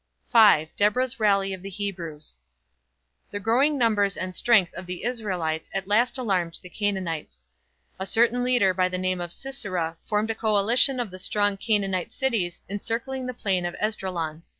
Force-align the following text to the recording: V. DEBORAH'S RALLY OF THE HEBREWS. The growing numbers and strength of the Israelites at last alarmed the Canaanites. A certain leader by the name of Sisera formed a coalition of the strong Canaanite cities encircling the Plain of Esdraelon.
V. 0.35 0.71
DEBORAH'S 0.77 1.19
RALLY 1.19 1.53
OF 1.53 1.61
THE 1.61 1.69
HEBREWS. 1.69 2.39
The 3.29 3.39
growing 3.39 3.77
numbers 3.77 4.17
and 4.17 4.35
strength 4.35 4.73
of 4.73 4.87
the 4.87 5.03
Israelites 5.03 5.69
at 5.75 5.87
last 5.87 6.17
alarmed 6.17 6.57
the 6.63 6.69
Canaanites. 6.71 7.45
A 7.99 8.07
certain 8.07 8.43
leader 8.43 8.73
by 8.73 8.89
the 8.89 8.97
name 8.97 9.21
of 9.21 9.31
Sisera 9.31 9.97
formed 10.09 10.31
a 10.31 10.33
coalition 10.33 10.99
of 10.99 11.11
the 11.11 11.19
strong 11.19 11.55
Canaanite 11.55 12.13
cities 12.13 12.63
encircling 12.67 13.27
the 13.27 13.35
Plain 13.35 13.63
of 13.63 13.75
Esdraelon. 13.75 14.41